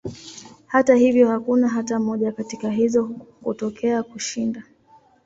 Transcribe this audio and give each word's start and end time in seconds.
Hata 0.65 0.95
hivyo, 0.95 1.29
hakuna 1.29 1.67
hata 1.67 1.99
moja 1.99 2.31
katika 2.31 2.69
hizo 2.69 3.07
kutokea 3.43 4.03
kushinda. 4.03 4.63